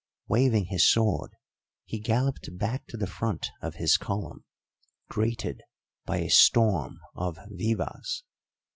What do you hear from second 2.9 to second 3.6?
the front